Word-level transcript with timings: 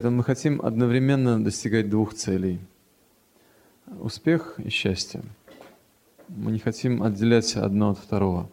Мы 0.00 0.22
хотим 0.22 0.62
одновременно 0.62 1.42
достигать 1.42 1.90
двух 1.90 2.14
целей. 2.14 2.60
Успех 3.98 4.54
и 4.60 4.68
счастье. 4.68 5.22
Мы 6.28 6.52
не 6.52 6.60
хотим 6.60 7.02
отделять 7.02 7.56
одно 7.56 7.90
от 7.90 7.98
второго. 7.98 8.48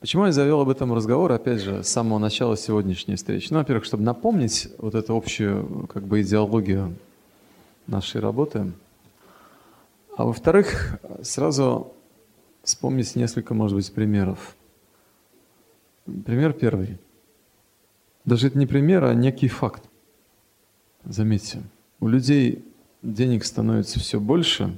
Почему 0.00 0.26
я 0.26 0.32
завел 0.32 0.60
об 0.60 0.70
этом 0.70 0.92
разговор, 0.92 1.30
опять 1.30 1.60
же, 1.60 1.84
с 1.84 1.88
самого 1.88 2.18
начала 2.18 2.56
сегодняшней 2.56 3.14
встречи? 3.14 3.52
Ну, 3.52 3.58
во-первых, 3.58 3.84
чтобы 3.84 4.02
напомнить 4.02 4.68
вот 4.78 4.96
эту 4.96 5.16
общую 5.16 5.86
как 5.86 6.02
бы 6.02 6.20
идеологию 6.20 6.96
нашей 7.86 8.20
работы. 8.20 8.72
А 10.16 10.24
во-вторых, 10.24 10.98
сразу 11.22 11.92
вспомнить 12.64 13.14
несколько, 13.14 13.54
может 13.54 13.76
быть, 13.76 13.94
примеров. 13.94 14.56
Пример 16.26 16.54
первый. 16.54 16.98
Даже 18.24 18.48
это 18.48 18.58
не 18.58 18.66
пример, 18.66 19.04
а 19.04 19.14
некий 19.14 19.46
факт. 19.46 19.87
Заметьте, 21.08 21.62
у 22.00 22.08
людей 22.08 22.62
денег 23.00 23.46
становится 23.46 23.98
все 23.98 24.20
больше, 24.20 24.76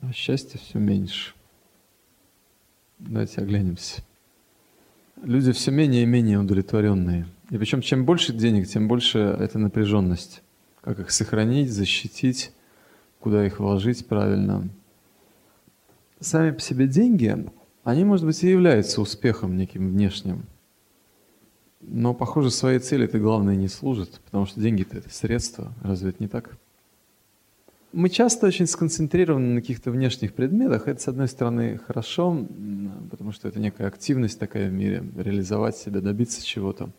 а 0.00 0.12
счастья 0.12 0.58
все 0.58 0.80
меньше. 0.80 1.34
Давайте 2.98 3.40
оглянемся. 3.42 4.02
Люди 5.22 5.52
все 5.52 5.70
менее 5.70 6.02
и 6.02 6.06
менее 6.06 6.40
удовлетворенные. 6.40 7.28
И 7.50 7.58
причем 7.58 7.80
чем 7.80 8.04
больше 8.04 8.32
денег, 8.32 8.66
тем 8.66 8.88
больше 8.88 9.20
это 9.20 9.60
напряженность. 9.60 10.42
Как 10.80 10.98
их 10.98 11.12
сохранить, 11.12 11.70
защитить, 11.70 12.50
куда 13.20 13.46
их 13.46 13.60
вложить 13.60 14.04
правильно. 14.08 14.68
Сами 16.18 16.50
по 16.50 16.60
себе 16.60 16.88
деньги, 16.88 17.46
они, 17.84 18.02
может 18.02 18.26
быть, 18.26 18.42
и 18.42 18.50
являются 18.50 19.00
успехом 19.00 19.56
неким 19.56 19.92
внешним– 19.92 20.46
но, 21.86 22.14
похоже, 22.14 22.50
своей 22.50 22.78
цели 22.78 23.04
это 23.04 23.18
главное 23.18 23.56
не 23.56 23.68
служит, 23.68 24.20
потому 24.24 24.46
что 24.46 24.60
деньги-то 24.60 24.98
это 24.98 25.10
средство, 25.10 25.72
разве 25.82 26.10
это 26.10 26.22
не 26.22 26.28
так? 26.28 26.56
Мы 27.92 28.08
часто 28.08 28.48
очень 28.48 28.66
сконцентрированы 28.66 29.54
на 29.54 29.60
каких-то 29.60 29.92
внешних 29.92 30.34
предметах. 30.34 30.88
Это, 30.88 31.00
с 31.00 31.06
одной 31.06 31.28
стороны, 31.28 31.78
хорошо, 31.78 32.44
потому 33.08 33.30
что 33.30 33.46
это 33.46 33.60
некая 33.60 33.86
активность 33.86 34.38
такая 34.38 34.68
в 34.68 34.72
мире, 34.72 35.04
реализовать 35.16 35.76
себя, 35.76 36.00
добиться 36.00 36.44
чего-то. 36.44 36.90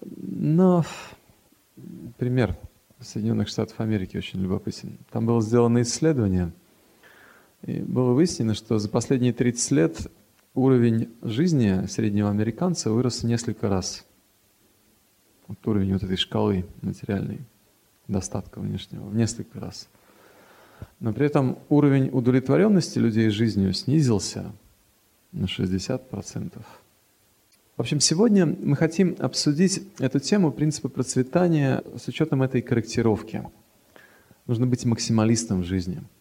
Но 0.00 0.84
пример 2.18 2.56
Соединенных 3.00 3.48
Штатов 3.48 3.78
Америки 3.78 4.16
очень 4.16 4.40
любопытен. 4.40 4.98
Там 5.12 5.26
было 5.26 5.40
сделано 5.42 5.82
исследование, 5.82 6.52
и 7.62 7.80
было 7.80 8.12
выяснено, 8.12 8.54
что 8.54 8.78
за 8.78 8.88
последние 8.88 9.32
30 9.32 9.70
лет 9.72 10.10
уровень 10.54 11.10
жизни 11.22 11.86
среднего 11.86 12.30
американца 12.30 12.90
вырос 12.90 13.22
в 13.22 13.26
несколько 13.26 13.68
раз. 13.68 14.05
Вот 15.48 15.58
уровень 15.66 15.92
вот 15.92 16.02
этой 16.02 16.16
шкалы 16.16 16.64
материальной, 16.82 17.40
достатка 18.08 18.60
внешнего, 18.60 19.06
в 19.06 19.14
несколько 19.14 19.60
раз. 19.60 19.88
Но 21.00 21.12
при 21.12 21.26
этом 21.26 21.58
уровень 21.68 22.10
удовлетворенности 22.12 22.98
людей 22.98 23.30
жизнью 23.30 23.72
снизился 23.72 24.52
на 25.32 25.46
60%. 25.46 26.62
В 27.76 27.80
общем, 27.80 28.00
сегодня 28.00 28.46
мы 28.46 28.74
хотим 28.76 29.16
обсудить 29.18 29.82
эту 29.98 30.18
тему 30.18 30.50
принципа 30.50 30.88
процветания 30.88 31.82
с 31.96 32.08
учетом 32.08 32.42
этой 32.42 32.62
корректировки. 32.62 33.42
Нужно 34.46 34.66
быть 34.66 34.84
максималистом 34.84 35.62
в 35.62 35.64
жизни– 35.64 36.02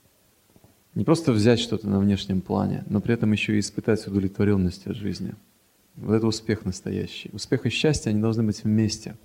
не 0.96 1.04
просто 1.04 1.34
взять 1.34 1.60
что-то 1.60 1.90
на 1.90 2.00
внешнем 2.00 2.40
плане, 2.40 2.86
но 2.88 3.02
при 3.02 3.14
этом 3.14 3.34
еще 3.34 3.58
и 3.58 3.60
испытать 3.60 4.08
удовлетворенность 4.08 4.88
от 4.88 4.96
жизни. 4.96 5.34
Вот 5.96 6.14
это 6.14 6.28
успех 6.28 6.66
настоящий. 6.66 7.30
Успех 7.34 7.66
и 7.66 7.70
счастье, 7.70 8.10
они 8.10 8.22
должны 8.22 8.44
быть 8.44 8.64
вместе. 8.64 9.16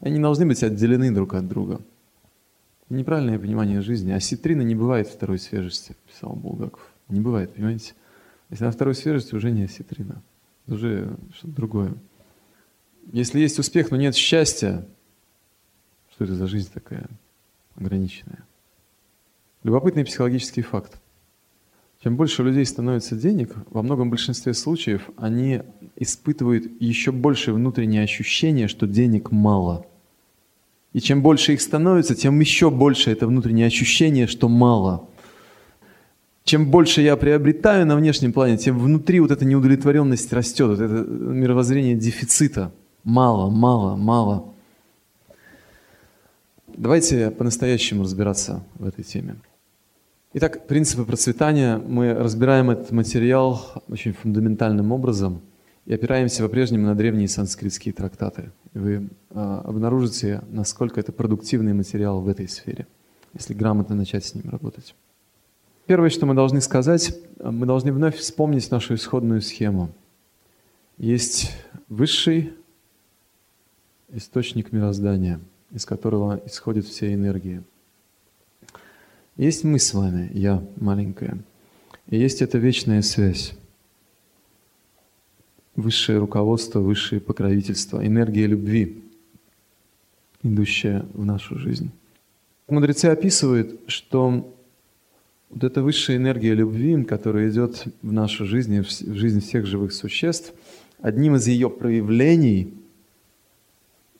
Они 0.00 0.16
не 0.16 0.22
должны 0.22 0.46
быть 0.46 0.62
отделены 0.62 1.12
друг 1.12 1.34
от 1.34 1.48
друга. 1.48 1.80
Неправильное 2.88 3.38
понимание 3.38 3.80
жизни. 3.80 4.12
Осетрина 4.12 4.62
не 4.62 4.74
бывает 4.74 5.08
второй 5.08 5.38
свежести, 5.38 5.96
писал 6.06 6.34
Булгаков. 6.34 6.92
Не 7.08 7.20
бывает, 7.20 7.54
понимаете? 7.54 7.94
Если 8.50 8.64
на 8.64 8.70
второй 8.70 8.94
свежести, 8.94 9.34
уже 9.34 9.50
не 9.50 9.64
осетрина. 9.64 10.22
Уже 10.66 11.16
что-то 11.34 11.54
другое. 11.54 11.94
Если 13.12 13.40
есть 13.40 13.58
успех, 13.58 13.90
но 13.90 13.96
нет 13.96 14.14
счастья, 14.14 14.86
что 16.12 16.24
это 16.24 16.34
за 16.34 16.46
жизнь 16.46 16.70
такая 16.72 17.08
ограниченная? 17.74 18.44
Любопытный 19.62 20.04
психологический 20.04 20.62
факт. 20.62 21.00
Чем 22.04 22.16
больше 22.16 22.42
у 22.42 22.44
людей 22.44 22.66
становится 22.66 23.16
денег, 23.16 23.56
во 23.70 23.80
многом 23.80 24.10
большинстве 24.10 24.52
случаев 24.52 25.08
они 25.16 25.62
испытывают 25.96 26.66
еще 26.78 27.12
больше 27.12 27.54
внутреннее 27.54 28.02
ощущение, 28.02 28.68
что 28.68 28.86
денег 28.86 29.30
мало. 29.30 29.86
И 30.92 31.00
чем 31.00 31.22
больше 31.22 31.54
их 31.54 31.62
становится, 31.62 32.14
тем 32.14 32.38
еще 32.40 32.68
больше 32.70 33.10
это 33.10 33.26
внутреннее 33.26 33.68
ощущение, 33.68 34.26
что 34.26 34.50
мало. 34.50 35.08
Чем 36.44 36.70
больше 36.70 37.00
я 37.00 37.16
приобретаю 37.16 37.86
на 37.86 37.96
внешнем 37.96 38.34
плане, 38.34 38.58
тем 38.58 38.78
внутри 38.78 39.20
вот 39.20 39.30
эта 39.30 39.46
неудовлетворенность 39.46 40.30
растет, 40.30 40.68
вот 40.68 40.80
это 40.80 41.08
мировоззрение 41.08 41.94
дефицита. 41.94 42.70
Мало, 43.02 43.48
мало, 43.48 43.96
мало. 43.96 44.52
Давайте 46.66 47.30
по-настоящему 47.30 48.02
разбираться 48.02 48.62
в 48.74 48.86
этой 48.86 49.04
теме. 49.04 49.36
Итак, 50.36 50.66
принципы 50.66 51.04
процветания. 51.04 51.78
Мы 51.78 52.12
разбираем 52.12 52.68
этот 52.68 52.90
материал 52.90 53.84
очень 53.88 54.12
фундаментальным 54.14 54.90
образом 54.90 55.40
и 55.86 55.94
опираемся 55.94 56.42
по-прежнему 56.42 56.86
на 56.86 56.96
древние 56.96 57.28
санскритские 57.28 57.94
трактаты. 57.94 58.50
Вы 58.72 59.10
э, 59.30 59.60
обнаружите, 59.64 60.42
насколько 60.50 60.98
это 60.98 61.12
продуктивный 61.12 61.72
материал 61.72 62.20
в 62.20 62.26
этой 62.26 62.48
сфере, 62.48 62.88
если 63.32 63.54
грамотно 63.54 63.94
начать 63.94 64.24
с 64.24 64.34
ним 64.34 64.50
работать. 64.50 64.96
Первое, 65.86 66.10
что 66.10 66.26
мы 66.26 66.34
должны 66.34 66.60
сказать, 66.60 67.16
мы 67.38 67.64
должны 67.64 67.92
вновь 67.92 68.16
вспомнить 68.16 68.68
нашу 68.72 68.96
исходную 68.96 69.40
схему. 69.40 69.90
Есть 70.98 71.52
высший 71.88 72.54
источник 74.10 74.72
мироздания, 74.72 75.38
из 75.70 75.86
которого 75.86 76.42
исходят 76.44 76.86
все 76.86 77.14
энергии– 77.14 77.62
есть 79.36 79.64
мы 79.64 79.78
с 79.78 79.92
вами, 79.94 80.30
я 80.32 80.62
маленькая, 80.76 81.38
и 82.08 82.16
есть 82.16 82.42
эта 82.42 82.58
вечная 82.58 83.02
связь. 83.02 83.54
Высшее 85.74 86.18
руководство, 86.18 86.78
высшее 86.78 87.20
покровительство, 87.20 88.06
энергия 88.06 88.46
любви, 88.46 89.02
идущая 90.42 91.04
в 91.14 91.24
нашу 91.24 91.58
жизнь. 91.58 91.90
Мудрецы 92.68 93.06
описывают, 93.06 93.80
что 93.88 94.54
вот 95.50 95.64
эта 95.64 95.82
высшая 95.82 96.16
энергия 96.16 96.54
любви, 96.54 97.02
которая 97.02 97.50
идет 97.50 97.86
в 98.02 98.12
нашу 98.12 98.46
жизнь, 98.46 98.80
в 98.80 99.14
жизнь 99.14 99.40
всех 99.40 99.66
живых 99.66 99.92
существ, 99.92 100.52
одним 101.00 101.34
из 101.34 101.48
ее 101.48 101.68
проявлений 101.70 102.72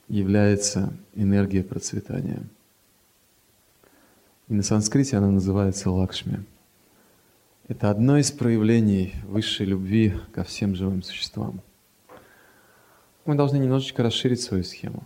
является 0.08 0.92
энергия 1.14 1.62
процветания– 1.62 2.42
и 4.48 4.54
на 4.54 4.62
санскрите 4.62 5.16
она 5.16 5.30
называется 5.30 5.90
Лакшми. 5.90 6.44
Это 7.66 7.90
одно 7.90 8.18
из 8.18 8.30
проявлений 8.30 9.14
высшей 9.26 9.66
любви 9.66 10.12
ко 10.32 10.44
всем 10.44 10.74
живым 10.74 11.02
существам. 11.02 11.60
Мы 13.24 13.36
должны 13.36 13.56
немножечко 13.56 14.02
расширить 14.02 14.42
свою 14.42 14.64
схему. 14.64 15.02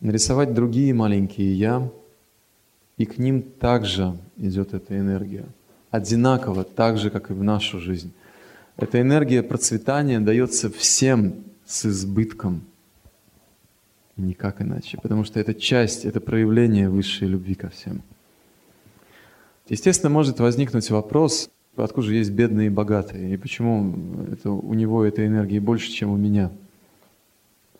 Нарисовать 0.00 0.54
другие 0.54 0.94
маленькие 0.94 1.54
«я», 1.54 1.90
и 2.96 3.04
к 3.04 3.18
ним 3.18 3.42
также 3.42 4.16
идет 4.38 4.72
эта 4.72 4.98
энергия. 4.98 5.44
Одинаково, 5.90 6.64
так 6.64 6.96
же, 6.96 7.10
как 7.10 7.30
и 7.30 7.34
в 7.34 7.42
нашу 7.42 7.78
жизнь. 7.78 8.12
Эта 8.78 9.00
энергия 9.00 9.42
процветания 9.42 10.18
дается 10.18 10.70
всем 10.70 11.44
с 11.66 11.84
избытком. 11.84 12.62
Никак 14.16 14.62
иначе. 14.62 14.98
Потому 15.02 15.24
что 15.24 15.40
это 15.40 15.52
часть, 15.52 16.06
это 16.06 16.20
проявление 16.20 16.88
высшей 16.88 17.28
любви 17.28 17.54
ко 17.54 17.68
всем. 17.68 18.02
Естественно, 19.68 20.10
может 20.10 20.38
возникнуть 20.38 20.90
вопрос, 20.90 21.50
откуда 21.76 22.06
же 22.06 22.14
есть 22.14 22.30
бедные 22.30 22.68
и 22.68 22.70
богатые, 22.70 23.34
и 23.34 23.36
почему 23.36 24.24
это, 24.30 24.50
у 24.50 24.74
него 24.74 25.04
этой 25.04 25.26
энергии 25.26 25.58
больше, 25.58 25.90
чем 25.90 26.10
у 26.10 26.16
меня, 26.16 26.52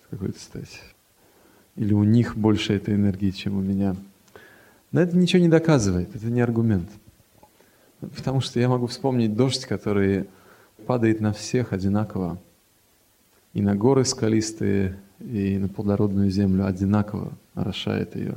с 0.05 0.11
какой-то 0.11 0.39
стати. 0.41 0.81
Или 1.77 1.95
у 1.95 2.03
них 2.03 2.37
больше 2.37 2.75
этой 2.75 2.95
энергии, 2.95 3.31
чем 3.31 3.57
у 3.57 3.61
меня. 3.61 3.95
Но 4.91 5.01
это 5.01 5.17
ничего 5.17 5.41
не 5.41 5.49
доказывает, 5.49 6.15
это 6.15 6.27
не 6.27 6.41
аргумент. 6.41 6.89
Потому 8.01 8.41
что 8.41 8.59
я 8.59 8.69
могу 8.69 8.87
вспомнить 8.87 9.37
дождь, 9.37 9.65
который 9.65 10.27
падает 10.87 11.21
на 11.21 11.33
всех 11.33 11.73
одинаково. 11.73 12.39
И 13.53 13.63
на 13.63 13.75
горы 13.77 14.05
скалистые, 14.05 14.99
и 15.21 15.59
на 15.59 15.69
плодородную 15.69 16.31
землю 16.31 16.67
одинаково 16.67 17.33
орошает 17.55 18.17
ее. 18.17 18.35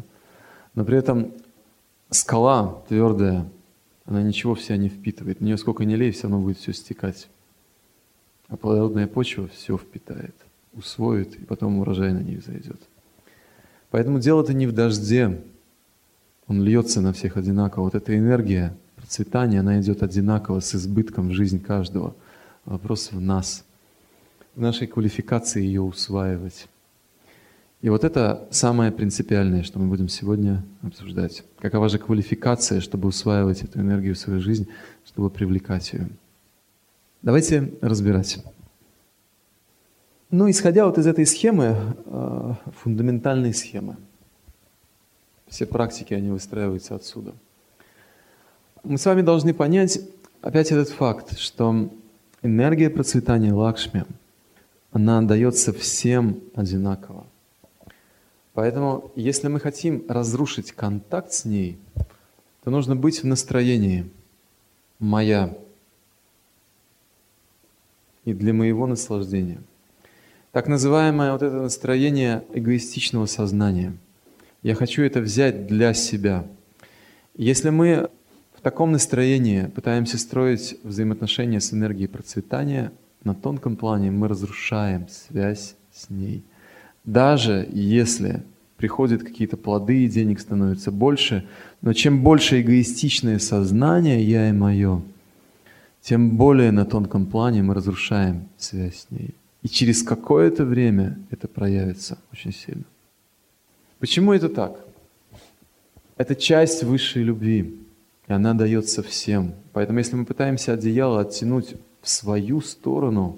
Но 0.75 0.85
при 0.85 0.97
этом 0.97 1.33
скала 2.09 2.81
твердая, 2.87 3.49
она 4.05 4.21
ничего 4.21 4.55
в 4.55 4.61
себя 4.61 4.77
не 4.77 4.89
впитывает. 4.89 5.39
В 5.39 5.41
нее 5.41 5.57
сколько 5.57 5.85
ни 5.85 5.95
лей, 5.95 6.11
все 6.11 6.23
равно 6.23 6.39
будет 6.39 6.57
все 6.57 6.73
стекать. 6.73 7.27
А 8.47 8.57
плодородная 8.57 9.07
почва 9.07 9.47
все 9.47 9.77
впитает, 9.77 10.35
усвоит, 10.73 11.35
и 11.35 11.45
потом 11.45 11.79
урожай 11.79 12.11
на 12.11 12.19
ней 12.19 12.41
зайдет. 12.43 12.81
Поэтому 13.91 14.19
дело-то 14.19 14.53
не 14.53 14.65
в 14.65 14.71
дожде, 14.71 15.41
он 16.47 16.63
льется 16.63 17.01
на 17.01 17.13
всех 17.13 17.37
одинаково. 17.37 17.83
Вот 17.83 17.95
эта 17.95 18.17
энергия 18.17 18.75
процветания, 18.95 19.59
она 19.59 19.79
идет 19.79 20.01
одинаково 20.01 20.59
с 20.59 20.73
избытком 20.73 21.29
в 21.29 21.33
жизнь 21.33 21.59
каждого. 21.59 22.15
Вопрос 22.65 23.11
в 23.11 23.21
нас, 23.21 23.63
в 24.55 24.61
нашей 24.61 24.87
квалификации 24.87 25.63
ее 25.63 25.81
усваивать. 25.81 26.67
И 27.81 27.89
вот 27.89 28.03
это 28.03 28.47
самое 28.51 28.91
принципиальное, 28.91 29.63
что 29.63 29.79
мы 29.79 29.87
будем 29.87 30.09
сегодня 30.09 30.63
обсуждать. 30.81 31.43
Какова 31.59 31.87
же 31.87 31.97
квалификация, 31.97 32.81
чтобы 32.81 33.07
усваивать 33.07 33.63
эту 33.63 33.79
энергию 33.79 34.15
в 34.15 34.17
свою 34.17 34.41
жизнь, 34.41 34.67
чтобы 35.05 35.29
привлекать 35.29 35.93
ее. 35.93 36.09
Давайте 37.21 37.73
разбирать. 37.81 38.43
Ну, 40.29 40.49
исходя 40.49 40.85
вот 40.85 40.97
из 40.97 41.07
этой 41.07 41.25
схемы, 41.25 41.95
э, 42.05 42.53
фундаментальной 42.83 43.53
схемы, 43.53 43.95
все 45.47 45.65
практики, 45.65 46.13
они 46.13 46.29
выстраиваются 46.29 46.95
отсюда. 46.95 47.33
Мы 48.83 48.97
с 48.97 49.05
вами 49.05 49.21
должны 49.21 49.53
понять 49.53 49.99
опять 50.41 50.71
этот 50.71 50.89
факт, 50.89 51.37
что 51.39 51.89
энергия 52.43 52.89
процветания 52.89 53.53
Лакшми, 53.53 54.05
она 54.91 55.21
дается 55.21 55.73
всем 55.73 56.39
одинаково. 56.55 57.25
Поэтому, 58.59 59.13
если 59.15 59.47
мы 59.47 59.61
хотим 59.61 60.03
разрушить 60.09 60.73
контакт 60.73 61.31
с 61.31 61.45
ней, 61.45 61.77
то 62.61 62.69
нужно 62.69 62.93
быть 62.93 63.23
в 63.23 63.25
настроении 63.25 64.09
«моя» 64.99 65.57
и 68.25 68.33
для 68.33 68.53
моего 68.53 68.85
наслаждения. 68.85 69.61
Так 70.51 70.67
называемое 70.67 71.31
вот 71.31 71.41
это 71.41 71.55
настроение 71.55 72.43
эгоистичного 72.53 73.27
сознания. 73.27 73.95
Я 74.61 74.75
хочу 74.75 75.03
это 75.03 75.21
взять 75.21 75.65
для 75.65 75.93
себя. 75.93 76.45
Если 77.35 77.69
мы 77.69 78.09
в 78.57 78.59
таком 78.59 78.91
настроении 78.91 79.67
пытаемся 79.67 80.17
строить 80.17 80.77
взаимоотношения 80.83 81.61
с 81.61 81.71
энергией 81.71 82.09
процветания, 82.09 82.91
на 83.23 83.33
тонком 83.33 83.77
плане 83.77 84.11
мы 84.11 84.27
разрушаем 84.27 85.07
связь 85.07 85.77
с 85.93 86.09
ней– 86.09 86.43
даже 87.05 87.67
если 87.71 88.43
приходят 88.77 89.23
какие-то 89.23 89.57
плоды 89.57 90.05
и 90.05 90.09
денег 90.09 90.39
становится 90.39 90.91
больше, 90.91 91.45
но 91.81 91.93
чем 91.93 92.23
больше 92.23 92.61
эгоистичное 92.61 93.39
сознание 93.39 94.23
«я» 94.23 94.49
и 94.49 94.53
«моё», 94.53 95.01
тем 96.01 96.37
более 96.37 96.71
на 96.71 96.85
тонком 96.85 97.25
плане 97.25 97.61
мы 97.61 97.73
разрушаем 97.73 98.47
связь 98.57 99.01
с 99.01 99.11
ней. 99.11 99.35
И 99.63 99.67
через 99.67 100.01
какое-то 100.01 100.63
время 100.63 101.19
это 101.29 101.49
проявится 101.49 102.17
очень 102.31 102.53
сильно. 102.53 102.85
Почему 103.99 104.31
это 104.31 104.47
так? 104.47 104.79
Это 106.15 106.35
часть 106.35 106.83
высшей 106.83 107.23
любви, 107.23 107.75
и 108.27 108.31
она 108.31 108.53
дается 108.53 109.03
всем. 109.03 109.53
Поэтому 109.73 109.99
если 109.99 110.15
мы 110.15 110.25
пытаемся 110.25 110.73
одеяло 110.73 111.21
оттянуть 111.21 111.75
в 112.01 112.09
свою 112.09 112.61
сторону, 112.61 113.37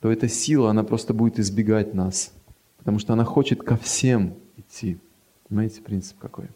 то 0.00 0.10
эта 0.10 0.26
сила, 0.26 0.70
она 0.70 0.84
просто 0.84 1.12
будет 1.12 1.38
избегать 1.38 1.92
нас– 1.92 2.32
потому 2.78 2.98
что 2.98 3.12
она 3.12 3.24
хочет 3.24 3.62
ко 3.62 3.76
всем 3.76 4.34
идти. 4.56 4.98
Понимаете, 5.48 5.82
принцип 5.82 6.18
какой? 6.18 6.46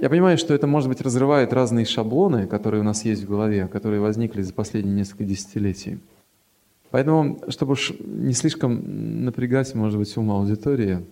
Я 0.00 0.08
понимаю, 0.08 0.38
что 0.38 0.54
это, 0.54 0.66
может 0.66 0.88
быть, 0.88 1.00
разрывает 1.00 1.52
разные 1.52 1.84
шаблоны, 1.84 2.46
которые 2.46 2.80
у 2.80 2.84
нас 2.84 3.04
есть 3.04 3.24
в 3.24 3.28
голове, 3.28 3.66
которые 3.66 4.00
возникли 4.00 4.42
за 4.42 4.52
последние 4.52 4.94
несколько 4.94 5.24
десятилетий. 5.24 5.98
Поэтому, 6.90 7.40
чтобы 7.48 7.72
уж 7.72 7.92
не 8.00 8.32
слишком 8.32 9.24
напрягать, 9.24 9.74
может 9.74 9.98
быть, 9.98 10.16
ум 10.16 10.30
аудитории, 10.30 11.04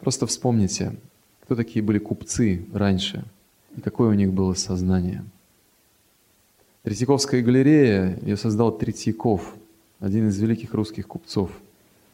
просто 0.00 0.26
вспомните, 0.26 0.96
кто 1.42 1.54
такие 1.54 1.84
были 1.84 1.98
купцы 1.98 2.66
раньше 2.72 3.24
и 3.76 3.80
какое 3.80 4.08
у 4.08 4.14
них 4.14 4.32
было 4.32 4.54
сознание. 4.54 5.24
Третьяковская 6.82 7.42
галерея, 7.42 8.18
ее 8.22 8.38
создал 8.38 8.76
Третьяков, 8.76 9.54
один 10.00 10.28
из 10.28 10.38
великих 10.38 10.72
русских 10.72 11.06
купцов– 11.06 11.50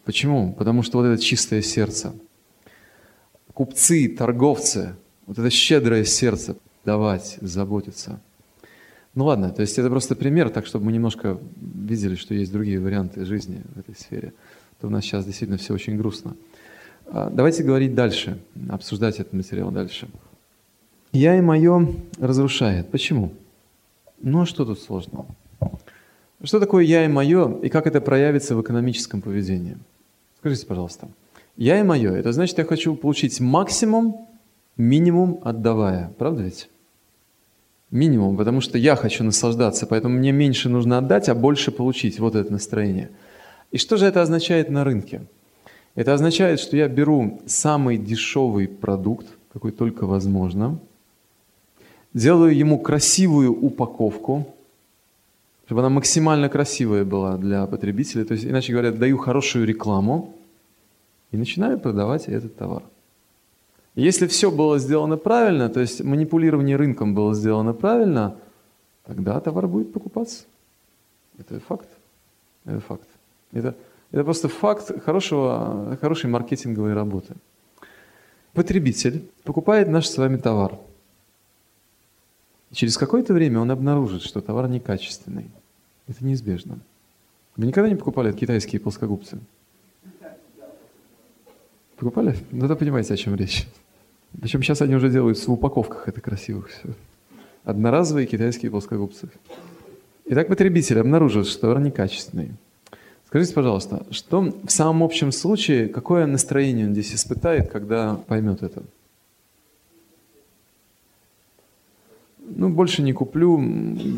Почему? 0.04 0.52
Потому 0.52 0.82
что 0.82 0.98
вот 0.98 1.04
это 1.04 1.22
чистое 1.22 1.62
сердце. 1.62 2.12
Купцы, 3.52 4.08
торговцы, 4.08 4.94
вот 5.26 5.38
это 5.38 5.48
щедрое 5.50 6.04
сердце 6.04 6.56
давать, 6.84 7.38
заботиться. 7.40 8.20
Ну 9.14 9.26
ладно, 9.26 9.50
то 9.50 9.62
есть 9.62 9.78
это 9.78 9.88
просто 9.88 10.16
пример, 10.16 10.50
так 10.50 10.66
чтобы 10.66 10.86
мы 10.86 10.92
немножко 10.92 11.38
видели, 11.56 12.16
что 12.16 12.34
есть 12.34 12.52
другие 12.52 12.80
варианты 12.80 13.24
жизни 13.24 13.62
в 13.74 13.78
этой 13.78 13.94
сфере. 13.94 14.32
То 14.80 14.88
у 14.88 14.90
нас 14.90 15.04
сейчас 15.04 15.24
действительно 15.24 15.56
все 15.56 15.72
очень 15.72 15.96
грустно. 15.96 16.36
А, 17.06 17.30
давайте 17.30 17.62
говорить 17.62 17.94
дальше, 17.94 18.38
обсуждать 18.68 19.20
этот 19.20 19.32
материал 19.32 19.70
дальше. 19.70 20.08
Я 21.12 21.38
и 21.38 21.40
мое 21.40 21.94
разрушает. 22.18 22.90
Почему? 22.90 23.32
Ну 24.20 24.42
а 24.42 24.46
что 24.46 24.64
тут 24.64 24.80
сложного? 24.80 25.26
Что 26.42 26.58
такое 26.58 26.84
я 26.84 27.04
и 27.04 27.08
мое, 27.08 27.60
и 27.60 27.68
как 27.68 27.86
это 27.86 28.00
проявится 28.00 28.56
в 28.56 28.60
экономическом 28.60 29.22
поведении? 29.22 29.76
Скажите, 30.44 30.66
пожалуйста, 30.66 31.08
я 31.56 31.80
и 31.80 31.82
мое, 31.82 32.12
это 32.12 32.30
значит, 32.32 32.58
я 32.58 32.66
хочу 32.66 32.94
получить 32.96 33.40
максимум, 33.40 34.28
минимум 34.76 35.40
отдавая. 35.42 36.12
Правда 36.18 36.42
ведь? 36.42 36.68
Минимум, 37.90 38.36
потому 38.36 38.60
что 38.60 38.76
я 38.76 38.94
хочу 38.94 39.24
наслаждаться, 39.24 39.86
поэтому 39.86 40.18
мне 40.18 40.32
меньше 40.32 40.68
нужно 40.68 40.98
отдать, 40.98 41.30
а 41.30 41.34
больше 41.34 41.70
получить. 41.70 42.20
Вот 42.20 42.34
это 42.34 42.52
настроение. 42.52 43.08
И 43.70 43.78
что 43.78 43.96
же 43.96 44.04
это 44.04 44.20
означает 44.20 44.68
на 44.68 44.84
рынке? 44.84 45.22
Это 45.94 46.12
означает, 46.12 46.60
что 46.60 46.76
я 46.76 46.88
беру 46.88 47.40
самый 47.46 47.96
дешевый 47.96 48.68
продукт, 48.68 49.26
какой 49.50 49.72
только 49.72 50.04
возможно, 50.04 50.78
делаю 52.12 52.54
ему 52.54 52.78
красивую 52.78 53.50
упаковку, 53.50 54.53
чтобы 55.66 55.80
она 55.80 55.88
максимально 55.88 56.48
красивая 56.48 57.04
была 57.04 57.36
для 57.36 57.66
потребителя. 57.66 58.24
То 58.24 58.34
есть, 58.34 58.44
иначе 58.44 58.72
говоря, 58.72 58.92
даю 58.92 59.16
хорошую 59.16 59.66
рекламу 59.66 60.34
и 61.30 61.36
начинаю 61.36 61.78
продавать 61.78 62.28
этот 62.28 62.56
товар. 62.56 62.82
Если 63.94 64.26
все 64.26 64.50
было 64.50 64.78
сделано 64.78 65.16
правильно, 65.16 65.68
то 65.68 65.80
есть 65.80 66.02
манипулирование 66.02 66.76
рынком 66.76 67.14
было 67.14 67.34
сделано 67.34 67.72
правильно, 67.72 68.36
тогда 69.06 69.40
товар 69.40 69.68
будет 69.68 69.92
покупаться. 69.92 70.44
Это 71.38 71.60
факт. 71.60 71.88
Это 72.64 72.80
факт. 72.80 73.08
Это, 73.52 73.74
это 74.10 74.24
просто 74.24 74.48
факт 74.48 74.90
хорошего, 75.04 75.96
хорошей 76.00 76.28
маркетинговой 76.28 76.92
работы. 76.92 77.34
Потребитель 78.52 79.24
покупает 79.44 79.88
наш 79.88 80.08
с 80.08 80.18
вами 80.18 80.36
товар– 80.36 80.78
и 82.74 82.76
через 82.76 82.98
какое-то 82.98 83.32
время 83.32 83.60
он 83.60 83.70
обнаружит, 83.70 84.24
что 84.24 84.40
товар 84.40 84.68
некачественный. 84.68 85.48
Это 86.06 86.24
неизбежно. 86.24 86.78
Вы 87.56 87.66
никогда 87.66 87.88
не 87.88 87.96
покупали 87.96 88.32
китайские 88.32 88.80
плоскогубцы? 88.80 89.38
Покупали? 91.96 92.36
Ну, 92.50 92.60
тогда 92.60 92.74
понимаете, 92.76 93.14
о 93.14 93.16
чем 93.16 93.34
речь. 93.36 93.66
Причем 94.40 94.62
сейчас 94.62 94.82
они 94.82 94.94
уже 94.96 95.10
делают 95.10 95.38
в 95.38 95.52
упаковках 95.52 96.08
это 96.08 96.20
красивых 96.20 96.68
все. 96.68 96.88
Одноразовые 97.62 98.26
китайские 98.26 98.70
плоскогубцы. 98.70 99.28
Итак, 100.26 100.48
потребитель 100.48 100.98
обнаружит, 100.98 101.46
что 101.46 101.60
товар 101.62 101.80
некачественный. 101.80 102.50
Скажите, 103.26 103.54
пожалуйста, 103.54 104.06
что 104.10 104.40
в 104.42 104.70
самом 104.70 105.02
общем 105.02 105.32
случае, 105.32 105.88
какое 105.88 106.26
настроение 106.26 106.86
он 106.86 106.92
здесь 106.92 107.14
испытает, 107.14 107.70
когда 107.70 108.16
поймет 108.26 108.62
это? 108.62 108.82
Ну, 112.46 112.68
больше 112.68 113.02
не 113.02 113.12
куплю. 113.12 113.58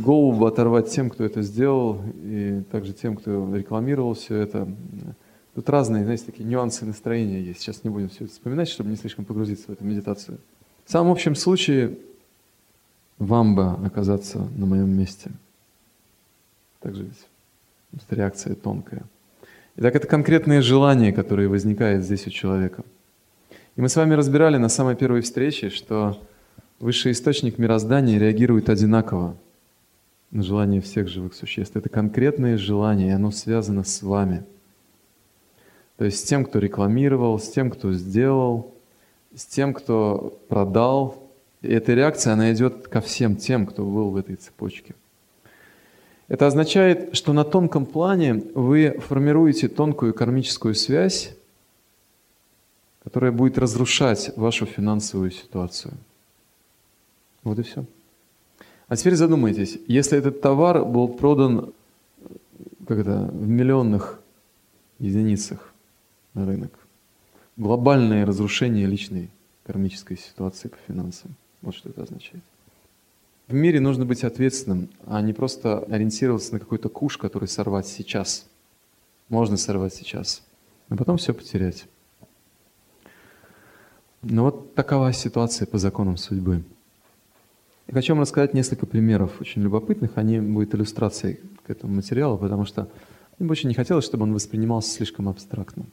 Голову 0.02 0.46
оторвать 0.46 0.90
тем, 0.90 1.10
кто 1.10 1.24
это 1.24 1.42
сделал, 1.42 2.00
и 2.22 2.62
также 2.70 2.92
тем, 2.92 3.16
кто 3.16 3.54
рекламировал 3.54 4.14
все 4.14 4.36
это. 4.36 4.68
Тут 5.54 5.68
разные, 5.70 6.04
знаете, 6.04 6.24
такие 6.26 6.44
нюансы 6.44 6.84
настроения 6.84 7.40
есть. 7.40 7.60
Сейчас 7.60 7.84
не 7.84 7.90
будем 7.90 8.08
все 8.08 8.24
это 8.24 8.32
вспоминать, 8.32 8.68
чтобы 8.68 8.90
не 8.90 8.96
слишком 8.96 9.24
погрузиться 9.24 9.66
в 9.68 9.70
эту 9.70 9.84
медитацию. 9.84 10.38
В 10.84 10.90
самом 10.90 11.12
общем 11.12 11.34
случае, 11.34 11.96
вам 13.18 13.54
бы 13.54 13.70
оказаться 13.86 14.46
на 14.56 14.66
моем 14.66 14.90
месте. 14.90 15.30
Так 16.80 16.94
же 16.94 17.04
ведь? 17.04 17.26
Это 17.94 18.14
реакция 18.14 18.54
тонкая. 18.54 19.04
Итак, 19.76 19.94
это 19.94 20.06
конкретные 20.06 20.60
желания, 20.60 21.12
которые 21.12 21.48
возникают 21.48 22.04
здесь 22.04 22.26
у 22.26 22.30
человека. 22.30 22.82
И 23.76 23.80
мы 23.80 23.88
с 23.88 23.96
вами 23.96 24.14
разбирали 24.14 24.56
на 24.56 24.68
самой 24.68 24.96
первой 24.96 25.20
встрече, 25.20 25.70
что 25.70 26.18
Высший 26.78 27.12
источник 27.12 27.58
мироздания 27.58 28.18
реагирует 28.18 28.68
одинаково 28.68 29.36
на 30.30 30.42
желание 30.42 30.80
всех 30.80 31.08
живых 31.08 31.34
существ. 31.34 31.76
Это 31.76 31.88
конкретное 31.88 32.58
желание, 32.58 33.08
и 33.08 33.12
оно 33.12 33.30
связано 33.30 33.84
с 33.84 34.02
вами. 34.02 34.44
То 35.96 36.04
есть 36.04 36.20
с 36.20 36.22
тем, 36.22 36.44
кто 36.44 36.58
рекламировал, 36.58 37.38
с 37.38 37.48
тем, 37.48 37.70
кто 37.70 37.92
сделал, 37.92 38.74
с 39.34 39.46
тем, 39.46 39.72
кто 39.72 40.38
продал. 40.48 41.30
И 41.62 41.68
эта 41.68 41.94
реакция, 41.94 42.34
она 42.34 42.52
идет 42.52 42.88
ко 42.88 43.00
всем 43.00 43.36
тем, 43.36 43.66
кто 43.66 43.82
был 43.82 44.10
в 44.10 44.16
этой 44.16 44.36
цепочке. 44.36 44.94
Это 46.28 46.46
означает, 46.46 47.16
что 47.16 47.32
на 47.32 47.44
тонком 47.44 47.86
плане 47.86 48.42
вы 48.54 48.98
формируете 48.98 49.68
тонкую 49.68 50.12
кармическую 50.12 50.74
связь 50.74 51.36
которое 53.06 53.30
будет 53.30 53.56
разрушать 53.56 54.32
вашу 54.36 54.66
финансовую 54.66 55.30
ситуацию. 55.30 55.94
Вот 57.46 57.60
и 57.60 57.62
все. 57.62 57.84
А 58.88 58.96
теперь 58.96 59.14
задумайтесь, 59.14 59.78
если 59.86 60.18
этот 60.18 60.40
товар 60.40 60.84
был 60.84 61.06
продан 61.06 61.72
как 62.88 62.98
это, 62.98 63.30
в 63.32 63.46
миллионных 63.46 64.20
единицах 64.98 65.72
на 66.34 66.44
рынок, 66.44 66.72
глобальное 67.56 68.26
разрушение 68.26 68.86
личной 68.86 69.30
кармической 69.64 70.16
ситуации 70.16 70.66
по 70.66 70.76
финансам. 70.88 71.36
Вот 71.62 71.76
что 71.76 71.88
это 71.88 72.02
означает. 72.02 72.42
В 73.46 73.54
мире 73.54 73.78
нужно 73.78 74.04
быть 74.04 74.24
ответственным, 74.24 74.88
а 75.06 75.22
не 75.22 75.32
просто 75.32 75.78
ориентироваться 75.78 76.52
на 76.52 76.58
какой-то 76.58 76.88
куш, 76.88 77.16
который 77.16 77.46
сорвать 77.46 77.86
сейчас. 77.86 78.44
Можно 79.28 79.56
сорвать 79.56 79.94
сейчас, 79.94 80.42
но 80.88 80.96
потом 80.96 81.16
все 81.16 81.32
потерять. 81.32 81.86
Но 84.22 84.46
вот 84.46 84.74
такова 84.74 85.12
ситуация 85.12 85.66
по 85.66 85.78
законам 85.78 86.16
судьбы. 86.16 86.64
Я 87.88 87.94
хочу 87.94 88.14
вам 88.14 88.22
рассказать 88.22 88.52
несколько 88.52 88.84
примеров 88.84 89.40
очень 89.40 89.62
любопытных. 89.62 90.12
Они 90.16 90.40
будут 90.40 90.74
иллюстрацией 90.74 91.38
к 91.64 91.70
этому 91.70 91.94
материалу, 91.94 92.36
потому 92.36 92.64
что 92.64 92.88
мне 93.38 93.46
бы 93.46 93.52
очень 93.52 93.68
не 93.68 93.76
хотелось, 93.76 94.04
чтобы 94.04 94.24
он 94.24 94.34
воспринимался 94.34 94.90
слишком 94.90 95.28
абстрактно. 95.28 95.86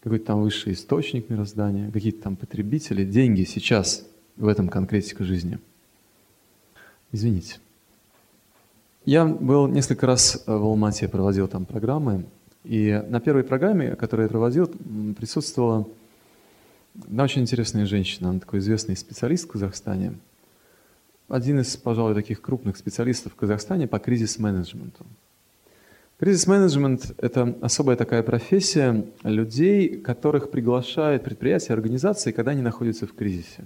Какой-то 0.00 0.26
там 0.26 0.42
высший 0.42 0.74
источник 0.74 1.28
мироздания, 1.28 1.90
какие-то 1.90 2.22
там 2.22 2.36
потребители, 2.36 3.04
деньги 3.04 3.42
сейчас 3.42 4.06
в 4.36 4.46
этом 4.46 4.68
конкретика 4.68 5.24
жизни. 5.24 5.58
Извините. 7.10 7.58
Я 9.04 9.24
был 9.24 9.66
несколько 9.66 10.06
раз 10.06 10.44
в 10.46 10.52
Алмате, 10.52 11.08
проводил 11.08 11.48
там 11.48 11.64
программы, 11.64 12.26
и 12.62 13.02
на 13.08 13.18
первой 13.18 13.42
программе, 13.42 13.96
которую 13.96 14.26
я 14.26 14.30
проводил, 14.30 14.70
присутствовала 15.18 15.88
одна 16.94 17.24
очень 17.24 17.42
интересная 17.42 17.86
женщина, 17.86 18.30
она 18.30 18.38
такой 18.38 18.60
известный 18.60 18.96
специалист 18.96 19.46
в 19.46 19.50
Казахстане– 19.50 20.12
один 21.30 21.60
из, 21.60 21.76
пожалуй, 21.76 22.14
таких 22.14 22.42
крупных 22.42 22.76
специалистов 22.76 23.32
в 23.32 23.36
Казахстане 23.36 23.86
по 23.86 23.98
кризис-менеджменту. 23.98 25.06
Кризис-менеджмент– 26.18 27.14
это 27.18 27.56
особая 27.62 27.96
такая 27.96 28.22
профессия 28.22 29.06
людей, 29.22 29.96
которых 29.96 30.50
приглашают 30.50 31.22
предприятия, 31.22 31.72
организации, 31.72 32.32
когда 32.32 32.50
они 32.50 32.62
находятся 32.62 33.06
в 33.06 33.14
кризисе. 33.14 33.64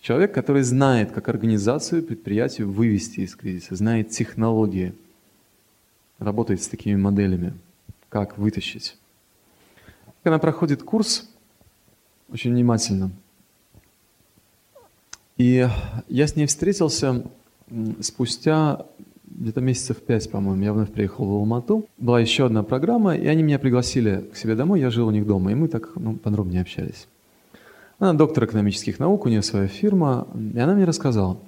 Человек, 0.00 0.34
который 0.34 0.62
знает, 0.62 1.12
как 1.12 1.28
организацию, 1.28 2.02
предприятию 2.02 2.72
вывести 2.72 3.20
из 3.20 3.36
кризиса, 3.36 3.76
знает 3.76 4.08
технологии, 4.08 4.94
работает 6.18 6.62
с 6.62 6.68
такими 6.68 6.96
моделями, 6.96 7.52
как 8.08 8.38
вытащить. 8.38 8.96
Она 10.24 10.38
проходит 10.38 10.82
курс 10.82 11.30
очень 12.28 12.50
внимательно– 12.50 13.12
и 15.42 15.68
я 16.08 16.26
с 16.26 16.36
ней 16.36 16.46
встретился 16.46 17.24
спустя 18.00 18.86
где-то 19.24 19.60
месяцев 19.60 19.96
пять, 19.96 20.30
по-моему, 20.30 20.62
я 20.62 20.72
вновь 20.72 20.92
приехал 20.92 21.24
в 21.24 21.32
Алмату. 21.32 21.88
Была 21.98 22.20
еще 22.20 22.46
одна 22.46 22.62
программа, 22.62 23.16
и 23.16 23.26
они 23.26 23.42
меня 23.42 23.58
пригласили 23.58 24.28
к 24.32 24.36
себе 24.36 24.54
домой, 24.54 24.80
я 24.80 24.90
жил 24.90 25.08
у 25.08 25.10
них 25.10 25.26
дома, 25.26 25.50
и 25.50 25.54
мы 25.54 25.66
так 25.66 25.96
ну, 25.96 26.14
подробнее 26.16 26.62
общались. 26.62 27.08
Она 27.98 28.12
доктор 28.12 28.44
экономических 28.44 29.00
наук, 29.00 29.26
у 29.26 29.28
нее 29.28 29.42
своя 29.42 29.66
фирма, 29.66 30.28
и 30.54 30.58
она 30.58 30.74
мне 30.74 30.84
рассказала, 30.84 31.38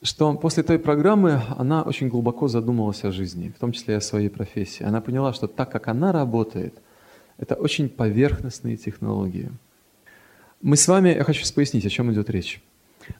что 0.00 0.32
после 0.34 0.62
той 0.62 0.78
программы 0.78 1.42
она 1.58 1.82
очень 1.82 2.08
глубоко 2.08 2.48
задумалась 2.48 3.04
о 3.04 3.12
жизни, 3.12 3.52
в 3.54 3.60
том 3.60 3.72
числе 3.72 3.94
и 3.94 3.96
о 3.98 4.00
своей 4.00 4.30
профессии. 4.30 4.84
Она 4.84 5.02
поняла, 5.02 5.34
что 5.34 5.48
так 5.48 5.70
как 5.70 5.88
она 5.88 6.12
работает, 6.12 6.74
это 7.36 7.56
очень 7.56 7.90
поверхностные 7.90 8.76
технологии. 8.76 9.50
Мы 10.62 10.76
с 10.76 10.88
вами, 10.88 11.10
я 11.10 11.24
хочу 11.24 11.44
пояснить, 11.52 11.84
о 11.84 11.90
чем 11.90 12.10
идет 12.10 12.30
речь. 12.30 12.62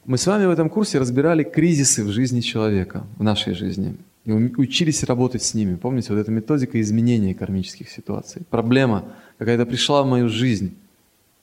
Мы 0.05 0.19
с 0.19 0.27
вами 0.27 0.47
в 0.47 0.51
этом 0.51 0.69
курсе 0.69 0.99
разбирали 0.99 1.43
кризисы 1.43 2.05
в 2.05 2.11
жизни 2.11 2.41
человека, 2.41 3.07
в 3.17 3.23
нашей 3.23 3.55
жизни. 3.55 3.97
И 4.25 4.33
учились 4.33 5.03
работать 5.05 5.43
с 5.43 5.55
ними. 5.55 5.75
Помните, 5.75 6.13
вот 6.13 6.21
эта 6.21 6.31
методика 6.31 6.81
изменения 6.81 7.35
кармических 7.35 7.89
ситуаций. 7.89 8.43
Проблема 8.51 9.05
какая-то 9.39 9.67
пришла 9.67 10.03
в 10.03 10.07
мою 10.07 10.29
жизнь. 10.29 10.77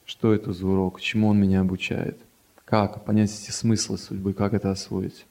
Что 0.05 0.33
это 0.33 0.53
за 0.53 0.65
урок? 0.65 1.01
Чему 1.01 1.27
он 1.27 1.39
меня 1.39 1.61
обучает? 1.61 2.17
Как 2.65 3.03
понять 3.03 3.31
эти 3.31 3.51
смыслы 3.51 3.97
судьбы? 3.97 4.33
Как 4.33 4.53
это 4.53 4.71
освоить? 4.71 5.25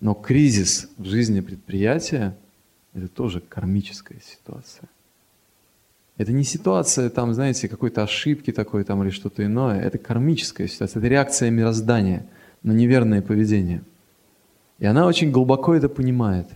Но 0.00 0.14
кризис 0.14 0.88
в 0.96 1.04
жизни 1.06 1.40
предприятия– 1.40 2.36
это 2.94 3.08
тоже 3.08 3.40
кармическая 3.40 4.20
ситуация. 4.20 4.88
Это 6.18 6.32
не 6.32 6.42
ситуация, 6.42 7.10
там, 7.10 7.32
знаете, 7.32 7.68
какой-то 7.68 8.02
ошибки 8.02 8.52
такой 8.52 8.82
там 8.82 9.02
или 9.04 9.10
что-то 9.10 9.44
иное. 9.44 9.80
Это 9.80 9.98
кармическая 9.98 10.66
ситуация, 10.66 10.98
это 10.98 11.08
реакция 11.08 11.50
мироздания 11.50 12.26
на 12.64 12.72
неверное 12.72 13.22
поведение. 13.22 13.82
И 14.80 14.86
она 14.86 15.06
очень 15.06 15.30
глубоко 15.30 15.74
это 15.74 15.88
понимает. 15.88 16.48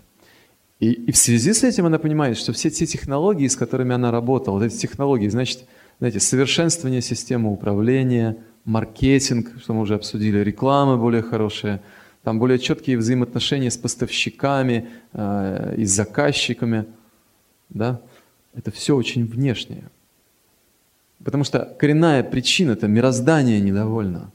И, 0.80 0.90
и 0.90 1.12
в 1.12 1.16
связи 1.16 1.52
с 1.52 1.62
этим 1.62 1.86
она 1.86 2.00
понимает, 2.00 2.36
что 2.36 2.52
все 2.52 2.70
те 2.70 2.86
технологии, 2.86 3.46
с 3.46 3.54
которыми 3.54 3.94
она 3.94 4.10
работала, 4.10 4.54
вот 4.54 4.64
эти 4.64 4.76
технологии, 4.76 5.28
значит, 5.28 5.64
знаете, 6.00 6.18
совершенствование 6.18 7.00
системы 7.00 7.52
управления, 7.52 8.38
маркетинг, 8.64 9.52
что 9.60 9.74
мы 9.74 9.82
уже 9.82 9.94
обсудили, 9.94 10.38
реклама 10.38 10.96
более 10.96 11.22
хорошая, 11.22 11.80
там 12.24 12.40
более 12.40 12.58
четкие 12.58 12.98
взаимоотношения 12.98 13.70
с 13.70 13.76
поставщиками 13.76 14.88
э, 15.12 15.74
и 15.78 15.84
с 15.84 15.90
заказчиками, 15.90 16.86
да, 17.68 18.00
это 18.54 18.70
все 18.70 18.96
очень 18.96 19.26
внешнее. 19.26 19.84
Потому 21.24 21.44
что 21.44 21.74
коренная 21.78 22.22
причина– 22.22 22.72
это 22.72 22.88
мироздание 22.88 23.60
недовольно. 23.60 24.30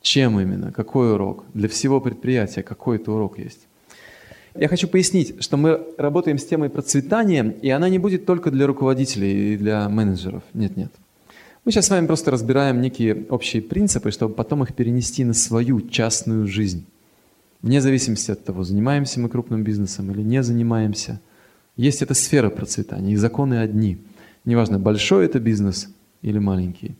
Чем 0.00 0.40
именно? 0.40 0.72
Какой 0.72 1.12
урок? 1.12 1.44
Для 1.52 1.68
всего 1.68 2.00
предприятия 2.00 2.62
какой-то 2.62 3.12
урок 3.12 3.38
есть. 3.38 3.60
Я 4.54 4.68
хочу 4.68 4.88
пояснить, 4.88 5.42
что 5.42 5.58
мы 5.58 5.86
работаем 5.98 6.38
с 6.38 6.46
темой 6.46 6.70
процветания, 6.70 7.54
и 7.60 7.68
она 7.68 7.90
не 7.90 7.98
будет 7.98 8.24
только 8.24 8.50
для 8.50 8.66
руководителей 8.66 9.54
и 9.54 9.56
для 9.58 9.86
менеджеров. 9.88 10.42
Нет, 10.54 10.76
нет. 10.76 10.90
Мы 11.64 11.72
сейчас 11.72 11.86
с 11.86 11.90
вами 11.90 12.06
просто 12.06 12.30
разбираем 12.30 12.80
некие 12.80 13.26
общие 13.28 13.60
принципы, 13.60 14.10
чтобы 14.12 14.34
потом 14.34 14.62
их 14.62 14.72
перенести 14.74 15.24
на 15.24 15.34
свою 15.34 15.82
частную 15.82 16.46
жизнь. 16.46 16.86
Вне 17.60 17.80
зависимости 17.80 18.30
от 18.30 18.44
того, 18.44 18.64
занимаемся 18.64 19.20
мы 19.20 19.28
крупным 19.28 19.62
бизнесом 19.62 20.10
или 20.10 20.22
не 20.22 20.42
занимаемся– 20.42 21.20
есть 21.76 22.02
эта 22.02 22.14
сфера 22.14 22.50
процветания, 22.50 23.12
и 23.12 23.16
законы 23.16 23.54
одни. 23.54 23.98
Неважно, 24.44 24.78
большой 24.78 25.26
это 25.26 25.38
бизнес 25.38 25.88
или 26.22 26.38
маленький. 26.38 26.94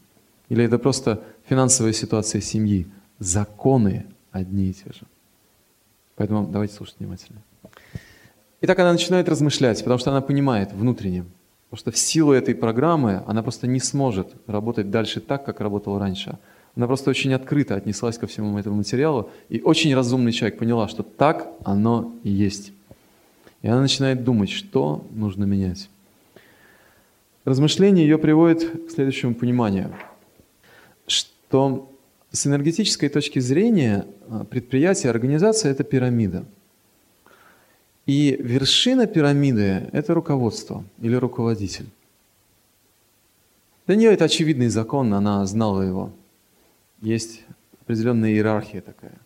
Или 0.48 0.64
это 0.64 0.78
просто 0.78 1.22
финансовая 1.48 1.92
ситуация 1.92 2.40
семьи. 2.40 2.86
Законы 3.18 4.06
одни 4.32 4.70
и 4.70 4.72
те 4.72 4.92
же. 4.92 5.02
Поэтому 6.16 6.46
давайте 6.46 6.74
слушать 6.74 6.96
внимательно. 6.98 7.40
Итак, 8.62 8.78
она 8.78 8.92
начинает 8.92 9.28
размышлять, 9.28 9.78
потому 9.78 9.98
что 9.98 10.10
она 10.10 10.20
понимает 10.20 10.72
внутренне, 10.72 11.24
потому 11.68 11.78
что 11.78 11.90
в 11.90 11.98
силу 11.98 12.32
этой 12.32 12.54
программы 12.54 13.22
она 13.26 13.42
просто 13.42 13.66
не 13.66 13.80
сможет 13.80 14.34
работать 14.46 14.90
дальше 14.90 15.20
так, 15.20 15.44
как 15.44 15.60
работала 15.60 15.98
раньше. 15.98 16.38
Она 16.74 16.86
просто 16.86 17.10
очень 17.10 17.32
открыто 17.32 17.74
отнеслась 17.74 18.18
ко 18.18 18.26
всему 18.26 18.58
этому 18.58 18.76
материалу, 18.76 19.30
и 19.48 19.60
очень 19.60 19.94
разумный 19.94 20.32
человек 20.32 20.58
поняла, 20.58 20.88
что 20.88 21.02
так 21.02 21.48
оно 21.64 22.14
и 22.22 22.30
есть. 22.30 22.72
И 23.62 23.68
она 23.68 23.80
начинает 23.80 24.24
думать, 24.24 24.50
что 24.50 25.06
нужно 25.10 25.44
менять. 25.44 25.88
Размышление 27.44 28.06
ее 28.06 28.18
приводит 28.18 28.88
к 28.88 28.90
следующему 28.90 29.34
пониманию, 29.34 29.94
что 31.06 31.92
с 32.32 32.46
энергетической 32.46 33.08
точки 33.08 33.38
зрения 33.38 34.06
а, 34.28 34.44
предприятие, 34.44 35.10
организация– 35.10 35.70
это 35.72 35.84
пирамида. 35.84 36.44
И 38.04 38.36
вершина 38.38 39.06
пирамиды– 39.06 39.88
это 39.92 40.12
руководство 40.12 40.84
или 41.00 41.14
руководитель. 41.14 41.86
Для 43.86 43.96
нее 43.96 44.12
это 44.12 44.24
очевидный 44.24 44.68
закон, 44.68 45.14
она 45.14 45.46
знала 45.46 45.82
его. 45.82 46.12
Есть 47.00 47.44
определенная 47.80 48.30
иерархия 48.30 48.80
такая. 48.80 49.18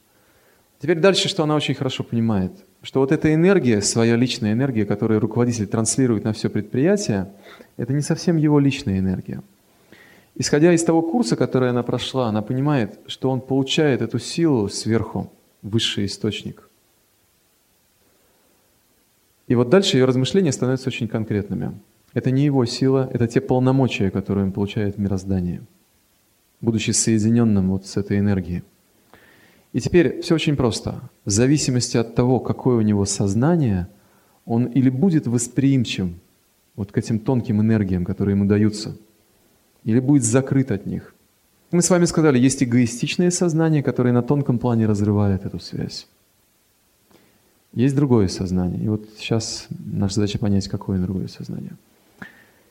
Теперь 0.78 0.99
дальше, 0.99 1.28
что 1.28 1.42
она 1.42 1.56
очень 1.56 1.75
хорошо 1.75 2.04
понимает– 2.04 2.52
что 2.82 3.00
вот 3.00 3.12
эта 3.12 3.32
энергия, 3.34 3.82
своя 3.82 4.16
личная 4.16 4.52
энергия, 4.52 4.87
которую 4.87 5.20
руководитель 5.20 5.66
транслирует 5.66 6.25
на 6.25 6.32
все 6.32 6.49
предприятие, 6.49 7.30
это 7.76 7.92
не 7.92 8.00
совсем 8.00 8.37
его 8.37 8.58
личная 8.58 8.99
энергия. 8.99 9.42
Исходя 10.37 10.72
из 10.72 10.82
того 10.82 11.02
курса, 11.02 11.37
который 11.37 11.68
она 11.68 11.82
прошла, 11.82 12.28
она 12.28 12.40
понимает, 12.40 12.99
что 13.06 13.30
он 13.30 13.40
получает 13.40 14.00
эту 14.00 14.18
силу 14.18 14.68
сверху, 14.68 15.30
высший 15.60 16.06
источник. 16.06 16.68
И 19.49 19.54
вот 19.54 19.68
дальше 19.68 19.99
ее 19.99 20.06
размышления 20.06 20.52
становятся 20.52 20.88
очень 20.88 21.08
конкретными. 21.08 21.72
Это 22.14 22.30
не 22.30 22.44
его 22.44 22.64
сила, 22.64 23.10
это 23.12 23.26
те 23.26 23.40
полномочия, 23.40 24.10
которые 24.10 24.46
он 24.46 24.52
получает 24.52 24.96
в 24.96 25.00
мироздании, 25.00 25.60
будучи 26.60 26.92
соединенным 26.92 27.70
вот 27.70 27.84
с 27.87 27.96
этой 27.96 28.18
энергией. 28.18 28.62
И 29.72 29.80
теперь 29.80 30.20
все 30.20 30.34
очень 30.34 30.56
просто. 30.56 31.00
В 31.24 31.30
зависимости 31.30 31.96
от 31.96 32.14
того, 32.14 32.40
какое 32.40 32.76
у 32.76 32.80
него 32.80 33.04
сознание, 33.04 33.86
он 34.44 34.64
или 34.64 34.90
будет 34.90 35.26
восприимчив 35.26 36.08
вот 36.76 36.92
к 36.92 36.98
этим 36.98 37.18
тонким 37.18 37.60
энергиям, 37.60 38.04
которые 38.04 38.34
ему 38.34 38.46
даются 38.46 38.96
или 39.84 40.00
будет 40.00 40.24
закрыт 40.24 40.70
от 40.70 40.86
них. 40.86 41.14
Мы 41.70 41.82
с 41.82 41.90
вами 41.90 42.04
сказали, 42.04 42.38
есть 42.38 42.62
эгоистичное 42.62 43.30
сознание, 43.30 43.82
которое 43.82 44.12
на 44.12 44.22
тонком 44.22 44.58
плане 44.58 44.86
разрывает 44.86 45.46
эту 45.46 45.60
связь. 45.60 46.08
Есть 47.72 47.94
другое 47.94 48.28
сознание. 48.28 48.82
И 48.84 48.88
вот 48.88 49.08
сейчас 49.16 49.68
наша 49.86 50.16
задача 50.16 50.38
понять, 50.38 50.68
какое 50.68 50.98
другое 50.98 51.28
сознание. 51.28 51.72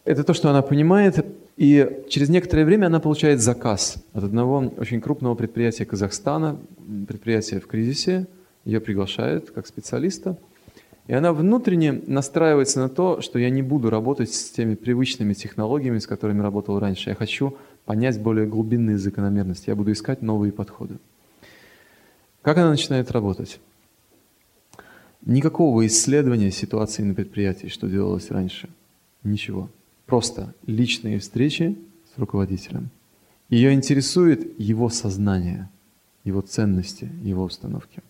Это 0.03 0.23
то, 0.23 0.33
что 0.33 0.49
она 0.49 0.61
понимает, 0.61 1.25
и 1.59 2.05
через 2.07 2.29
некоторое 2.29 2.63
время 2.63 2.85
она 2.85 3.01
получает 3.01 3.41
заказ 3.41 4.01
от 4.13 4.23
одного 4.23 4.71
очень 4.77 5.01
крупного 5.01 5.35
предприятия 5.35 5.83
Казахстана, 5.83 6.57
предприятие 7.05 7.59
в 7.59 7.67
кризисе, 7.67 8.27
ее 8.63 8.79
приглашают 8.79 9.51
как 9.51 9.67
специалиста, 9.67 10.37
и 11.07 11.13
она 11.13 11.33
внутренне 11.33 11.91
настраивается 11.91 12.79
на 12.79 12.87
то, 12.87 13.19
что 13.19 13.39
я 13.39 13.49
не 13.49 13.61
буду 13.61 13.89
работать 13.89 14.33
с 14.33 14.51
теми 14.51 14.75
привычными 14.75 15.33
технологиями, 15.33 15.99
с 15.99 16.07
которыми 16.07 16.41
работал 16.41 16.79
раньше. 16.79 17.09
Я 17.09 17.15
хочу 17.15 17.57
понять 17.83 18.21
более 18.21 18.47
глубинные 18.47 18.97
закономерности, 18.97 19.69
я 19.69 19.75
буду 19.75 19.91
искать 19.91 20.21
новые 20.21 20.53
подходы. 20.53 20.97
Как 22.41 22.57
она 22.57 22.69
начинает 22.69 23.11
работать? 23.11 23.59
Никакого 25.25 25.85
исследования 25.85 26.51
ситуации 26.51 27.03
на 27.03 27.13
предприятии, 27.13 27.67
что 27.67 27.89
делалось 27.89 28.31
раньше. 28.31 28.69
Ничего. 29.25 29.69
Просто 30.09 30.55
личные 30.65 31.19
встречи 31.19 31.77
с 32.15 32.17
руководителем. 32.17 32.89
Ее 33.47 33.73
интересует 33.73 34.59
его 34.59 34.89
сознание, 34.89 35.69
его 36.23 36.41
ценности, 36.41 37.11
его 37.21 37.43
установки. 37.43 38.01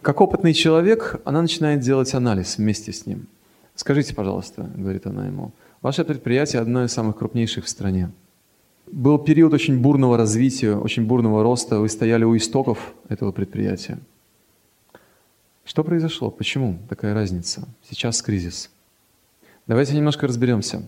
Как 0.00 0.22
опытный 0.22 0.54
человек, 0.54 1.20
она 1.26 1.42
начинает 1.42 1.80
делать 1.80 2.14
анализ 2.14 2.56
вместе 2.56 2.92
с 2.94 3.04
ним. 3.04 3.26
Скажите, 3.74 4.14
пожалуйста, 4.14 4.70
говорит 4.74 5.06
она 5.06 5.26
ему, 5.26 5.52
ваше 5.82 6.02
предприятие 6.02 6.62
одно 6.62 6.82
из 6.82 6.92
самых 6.92 7.18
крупнейших 7.18 7.66
в 7.66 7.68
стране. 7.68 8.10
Был 8.90 9.18
период 9.18 9.52
очень 9.52 9.78
бурного 9.78 10.16
развития, 10.16 10.76
очень 10.76 11.04
бурного 11.04 11.42
роста. 11.42 11.78
Вы 11.78 11.90
стояли 11.90 12.24
у 12.24 12.34
истоков 12.34 12.94
этого 13.10 13.32
предприятия. 13.32 13.98
Что 15.66 15.84
произошло? 15.84 16.30
Почему 16.30 16.78
такая 16.88 17.12
разница? 17.12 17.68
Сейчас 17.86 18.22
кризис. 18.22 18.70
Давайте 19.70 19.94
немножко 19.94 20.26
разберемся. 20.26 20.82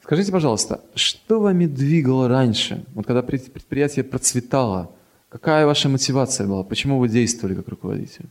Скажите, 0.00 0.30
пожалуйста, 0.30 0.80
что 0.94 1.40
вами 1.40 1.66
двигало 1.66 2.28
раньше, 2.28 2.84
вот 2.94 3.04
когда 3.04 3.20
предприятие 3.20 4.04
процветало? 4.04 4.92
Какая 5.28 5.66
ваша 5.66 5.88
мотивация 5.88 6.46
была? 6.46 6.62
Почему 6.62 7.00
вы 7.00 7.08
действовали 7.08 7.56
как 7.56 7.66
руководитель? 7.66 8.26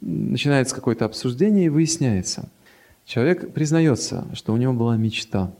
Начинается 0.00 0.74
какое-то 0.74 1.04
обсуждение 1.04 1.66
и 1.66 1.68
выясняется. 1.68 2.48
Человек 3.04 3.52
признается, 3.52 4.26
что 4.32 4.54
у 4.54 4.56
него 4.56 4.72
была 4.72 4.96
мечта, 4.96 5.52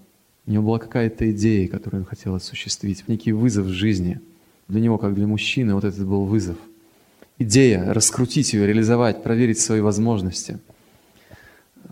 у 0.46 0.50
него 0.50 0.64
была 0.64 0.78
какая-то 0.78 1.30
идея, 1.30 1.68
которую 1.68 2.04
он 2.04 2.06
хотел 2.06 2.34
осуществить, 2.34 3.06
некий 3.08 3.32
вызов 3.32 3.66
в 3.66 3.72
жизни. 3.72 4.22
Для 4.68 4.80
него, 4.80 4.96
как 4.96 5.14
для 5.14 5.26
мужчины, 5.26 5.74
вот 5.74 5.84
этот 5.84 6.06
был 6.06 6.24
вызов– 6.24 6.56
идея, 7.38 7.92
раскрутить 7.92 8.54
ее, 8.54 8.66
реализовать, 8.66 9.22
проверить 9.22 9.60
свои 9.60 9.80
возможности. 9.80 10.60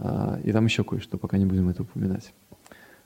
А, 0.00 0.38
и 0.44 0.52
там 0.52 0.64
еще 0.64 0.84
кое-что, 0.84 1.18
пока 1.18 1.38
не 1.38 1.46
будем 1.46 1.68
это 1.68 1.82
упоминать. 1.82 2.32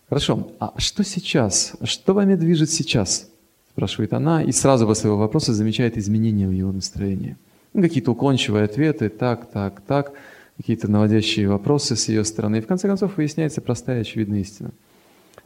Хорошо, 0.08 0.52
а 0.58 0.74
что 0.76 1.04
сейчас? 1.04 1.74
Что 1.84 2.12
вами 2.12 2.34
движет 2.34 2.70
сейчас? 2.70 3.30
Спрашивает 3.70 4.12
она, 4.12 4.42
и 4.42 4.52
сразу 4.52 4.86
после 4.86 5.02
своего 5.02 5.18
вопроса 5.18 5.54
замечает 5.54 5.96
изменения 5.96 6.46
в 6.46 6.52
его 6.52 6.70
настроении. 6.72 7.36
Ну, 7.72 7.80
какие-то 7.80 8.12
уклончивые 8.12 8.64
ответы, 8.64 9.08
так, 9.08 9.50
так, 9.50 9.80
так, 9.80 10.12
какие-то 10.58 10.90
наводящие 10.90 11.48
вопросы 11.48 11.96
с 11.96 12.08
ее 12.08 12.24
стороны. 12.24 12.56
И 12.56 12.60
в 12.60 12.66
конце 12.66 12.86
концов 12.86 13.16
выясняется 13.16 13.62
простая 13.62 14.02
очевидная 14.02 14.40
истина, 14.40 14.72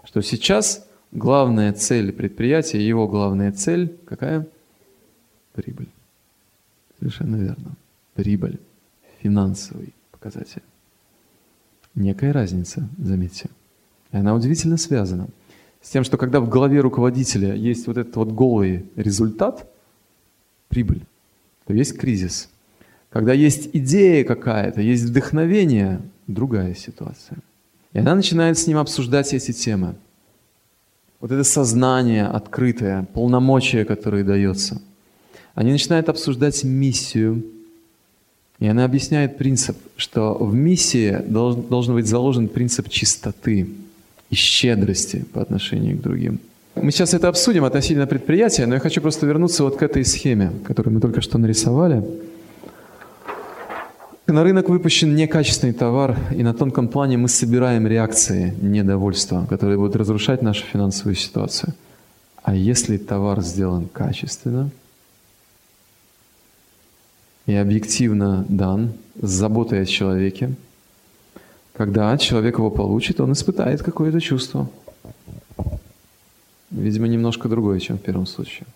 что 0.04 0.20
сейчас 0.22 0.84
главная 1.12 1.72
цель 1.72 2.12
предприятия, 2.12 2.84
его 2.84 3.06
главная 3.06 3.52
цель 3.52 3.96
какая? 4.04 4.46
Прибыль. 5.52 5.88
Совершенно 6.98 7.36
верно. 7.36 7.76
Прибыль, 8.14 8.58
финансовый 9.22 9.94
показатель. 10.10 10.62
Некая 11.96 12.32
разница, 12.32 12.88
заметьте. 12.98 13.50
И 14.12 14.16
она 14.16 14.34
удивительно 14.34 14.76
связана 14.76 15.26
с 15.82 15.90
тем, 15.90 16.04
что 16.04 16.16
когда 16.16 16.38
в 16.38 16.48
голове 16.48 16.80
руководителя 16.80 17.54
есть 17.54 17.88
вот 17.88 17.96
этот 17.96 18.14
вот 18.14 18.28
голый 18.28 18.86
результат, 18.94 19.68
прибыль, 20.68 21.02
то 21.66 21.74
есть 21.74 21.98
кризис. 21.98 22.48
Когда 23.10 23.32
есть 23.32 23.70
идея 23.72 24.22
какая-то, 24.24 24.80
есть 24.80 25.04
вдохновение, 25.04 26.00
другая 26.28 26.74
ситуация. 26.74 27.38
И 27.92 27.98
она 27.98 28.14
начинает 28.14 28.58
с 28.58 28.68
ним 28.68 28.78
обсуждать 28.78 29.34
эти 29.34 29.52
темы. 29.52 29.96
Вот 31.20 31.32
это 31.32 31.42
сознание 31.42 32.26
открытое, 32.26 33.08
полномочия, 33.12 33.84
которые 33.84 34.22
дается– 34.22 34.80
они 35.56 35.72
начинают 35.72 36.10
обсуждать 36.10 36.62
миссию. 36.64 37.42
И 38.58 38.66
она 38.66 38.84
объясняет 38.84 39.36
принцип, 39.36 39.76
что 39.96 40.34
в 40.34 40.54
миссии 40.54 41.18
должен, 41.26 41.62
должен 41.62 41.94
быть 41.94 42.06
заложен 42.06 42.48
принцип 42.48 42.88
чистоты 42.88 43.68
и 44.30 44.34
щедрости 44.34 45.24
по 45.32 45.42
отношению 45.42 45.98
к 45.98 46.00
другим. 46.00 46.40
Мы 46.74 46.90
сейчас 46.90 47.14
это 47.14 47.28
обсудим 47.28 47.64
относительно 47.64 48.06
предприятия, 48.06 48.66
но 48.66 48.74
я 48.74 48.80
хочу 48.80 49.00
просто 49.00 49.26
вернуться 49.26 49.62
вот 49.62 49.76
к 49.76 49.82
этой 49.82 50.04
схеме, 50.04 50.52
которую 50.64 50.94
мы 50.94 51.00
только 51.00 51.20
что 51.20 51.38
нарисовали. 51.38 52.02
На 54.26 54.42
рынок 54.42 54.68
выпущен 54.68 55.14
некачественный 55.14 55.72
товар, 55.72 56.18
и 56.34 56.42
на 56.42 56.52
тонком 56.52 56.88
плане 56.88 57.16
мы 57.16 57.28
собираем 57.28 57.86
реакции 57.86 58.54
недовольства, 58.60 59.46
которые 59.48 59.78
будут 59.78 59.96
разрушать 59.96 60.42
нашу 60.42 60.64
финансовую 60.64 61.14
ситуацию. 61.14 61.74
А 62.42 62.54
если 62.54 62.96
товар 62.96 63.42
сделан 63.42 63.86
качественно– 63.92 64.70
и 67.46 67.54
объективно 67.54 68.44
дан 68.48 68.92
с 69.20 69.30
заботой 69.30 69.82
о 69.82 69.86
человеке, 69.86 70.54
когда 71.72 72.16
человек 72.18 72.58
его 72.58 72.70
получит, 72.70 73.20
он 73.20 73.32
испытает 73.32 73.82
какое-то 73.82 74.20
чувство. 74.20 74.68
Видимо, 76.70 77.06
немножко 77.06 77.48
другое, 77.48 77.80
чем 77.80 77.98
в 77.98 78.02
первом 78.02 78.26
случае. 78.26 78.66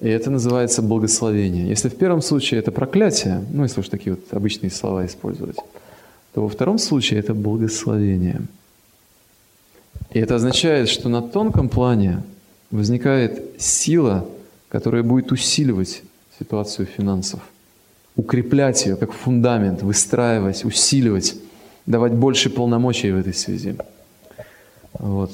И 0.00 0.08
это 0.08 0.30
называется 0.30 0.82
благословение. 0.82 1.68
Если 1.68 1.88
в 1.88 1.96
первом 1.96 2.22
случае 2.22 2.60
это 2.60 2.72
проклятие, 2.72 3.44
ну, 3.52 3.62
если 3.62 3.80
уж 3.80 3.88
такие 3.88 4.16
вот 4.16 4.32
обычные 4.32 4.70
слова 4.70 5.06
использовать, 5.06 5.56
то 6.34 6.42
во 6.42 6.48
втором 6.48 6.78
случае 6.78 7.20
это 7.20 7.34
благословение. 7.34 8.42
И 10.10 10.18
это 10.18 10.36
означает, 10.36 10.88
что 10.88 11.08
на 11.08 11.22
тонком 11.22 11.68
плане 11.68 12.22
возникает 12.70 13.60
сила, 13.60 14.26
которая 14.68 15.02
будет 15.02 15.32
усиливать 15.32 16.02
ситуацию 16.38 16.86
финансов. 16.86 17.40
Укреплять 18.16 18.86
ее 18.86 18.96
как 18.96 19.12
фундамент, 19.12 19.82
выстраивать, 19.82 20.64
усиливать, 20.64 21.34
давать 21.86 22.12
больше 22.12 22.50
полномочий 22.50 23.10
в 23.10 23.16
этой 23.16 23.34
связи. 23.34 23.76
Вот. 24.92 25.32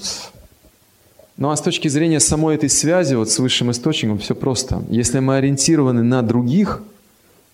Ну 1.36 1.50
а 1.50 1.56
с 1.56 1.62
точки 1.62 1.88
зрения 1.88 2.20
самой 2.20 2.56
этой 2.56 2.68
связи 2.68 3.14
вот 3.14 3.30
с 3.30 3.38
высшим 3.38 3.70
источником 3.70 4.18
все 4.18 4.34
просто. 4.34 4.82
Если 4.88 5.20
мы 5.20 5.36
ориентированы 5.36 6.02
на 6.02 6.22
других, 6.22 6.82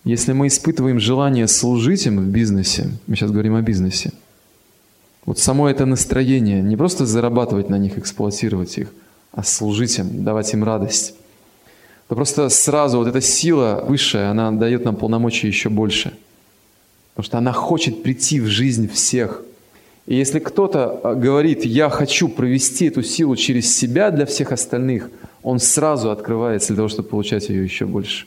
если 0.04 0.32
мы 0.32 0.46
испытываем 0.46 1.00
желание 1.00 1.48
служить 1.48 2.06
им 2.06 2.18
в 2.18 2.26
бизнесе, 2.26 2.90
мы 3.06 3.16
сейчас 3.16 3.30
говорим 3.30 3.54
о 3.56 3.62
бизнесе, 3.62 4.12
вот 5.24 5.40
само 5.40 5.68
это 5.68 5.86
настроение, 5.86 6.62
не 6.62 6.76
просто 6.76 7.06
зарабатывать 7.06 7.68
на 7.68 7.78
них, 7.78 7.98
эксплуатировать 7.98 8.78
их, 8.78 8.88
а 9.32 9.42
служить 9.42 9.98
им, 9.98 10.24
давать 10.24 10.52
им 10.54 10.62
радость, 10.62 11.14
то 12.08 12.14
просто 12.14 12.48
сразу 12.48 12.98
вот 12.98 13.08
эта 13.08 13.20
сила 13.20 13.84
высшая, 13.86 14.30
она 14.30 14.52
дает 14.52 14.84
нам 14.84 14.96
полномочия 14.96 15.48
еще 15.48 15.68
больше. 15.68 16.16
Потому 17.14 17.26
что 17.26 17.38
она 17.38 17.52
хочет 17.52 18.02
прийти 18.02 18.40
в 18.40 18.46
жизнь 18.46 18.88
всех. 18.88 19.42
И 20.06 20.14
если 20.14 20.38
кто-то 20.38 21.00
а, 21.02 21.14
говорит, 21.14 21.64
я 21.64 21.88
хочу 21.88 22.28
провести 22.28 22.86
эту 22.86 23.02
силу 23.02 23.34
через 23.34 23.76
себя 23.76 24.10
для 24.10 24.24
всех 24.24 24.52
остальных, 24.52 25.10
он 25.42 25.58
сразу 25.58 26.10
открывается 26.10 26.68
для 26.68 26.76
того, 26.76 26.88
чтобы 26.88 27.08
получать 27.08 27.48
ее 27.48 27.64
еще 27.64 27.86
больше. 27.86 28.26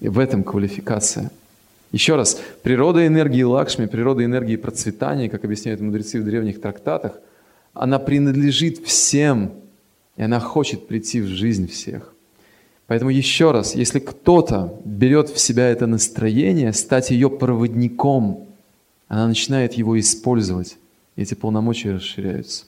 И 0.00 0.08
в 0.08 0.18
этом 0.18 0.42
квалификация. 0.42 1.30
Еще 1.92 2.16
раз, 2.16 2.40
природа 2.62 3.06
энергии 3.06 3.42
Лакшми, 3.42 3.86
природа 3.86 4.24
энергии 4.24 4.56
процветания, 4.56 5.28
как 5.28 5.44
объясняют 5.44 5.80
мудрецы 5.80 6.20
в 6.20 6.24
древних 6.24 6.60
трактатах, 6.60 7.20
она 7.74 7.98
принадлежит 7.98 8.78
всем, 8.78 9.52
и 10.16 10.22
она 10.22 10.40
хочет 10.40 10.88
прийти 10.88 11.20
в 11.20 11.26
жизнь 11.26 11.68
всех. 11.68 12.11
Поэтому 12.86 13.10
еще 13.10 13.52
раз, 13.52 13.74
если 13.74 14.00
кто-то 14.00 14.80
берет 14.84 15.28
в 15.30 15.38
себя 15.38 15.68
это 15.68 15.86
настроение, 15.86 16.72
стать 16.72 17.10
ее 17.10 17.30
проводником, 17.30 18.48
она 19.08 19.26
начинает 19.28 19.74
его 19.74 19.98
использовать, 19.98 20.76
и 21.16 21.22
эти 21.22 21.34
полномочия 21.34 21.94
расширяются. 21.94 22.66